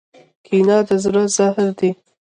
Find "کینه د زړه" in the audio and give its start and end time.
0.45-1.23